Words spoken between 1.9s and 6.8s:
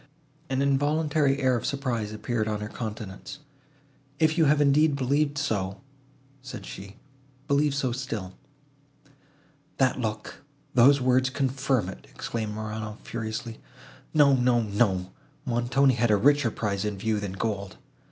appeared on her countenance. "If you have indeed believed so," said